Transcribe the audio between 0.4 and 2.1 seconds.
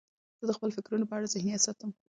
زه د خپلو فکرونو په اړه ذهنیت ساتم.